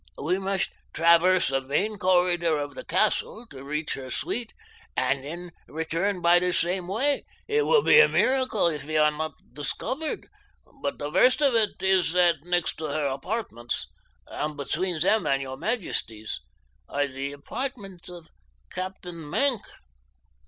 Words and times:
"We 0.17 0.39
must 0.39 0.71
traverse 0.93 1.51
a 1.51 1.61
main 1.61 1.99
corridor 1.99 2.57
of 2.57 2.73
the 2.73 2.83
castle 2.83 3.45
to 3.51 3.63
reach 3.63 3.93
her 3.93 4.09
suite, 4.09 4.51
and 4.97 5.23
then 5.23 5.51
return 5.67 6.23
by 6.23 6.39
the 6.39 6.53
same 6.53 6.87
way. 6.87 7.23
It 7.47 7.67
will 7.67 7.83
be 7.83 7.99
a 7.99 8.09
miracle 8.09 8.65
if 8.65 8.83
we 8.83 8.97
are 8.97 9.11
not 9.11 9.33
discovered; 9.53 10.27
but 10.81 10.97
the 10.97 11.11
worst 11.11 11.39
of 11.39 11.53
it 11.53 11.79
is 11.83 12.13
that 12.13 12.37
next 12.41 12.77
to 12.79 12.85
her 12.87 13.05
apartments, 13.05 13.85
and 14.25 14.57
between 14.57 14.97
them 14.97 15.27
and 15.27 15.39
your 15.39 15.55
majesty's, 15.57 16.39
are 16.89 17.05
the 17.05 17.31
apartments 17.33 18.09
of 18.09 18.29
Captain 18.71 19.17
Maenck. 19.29 19.61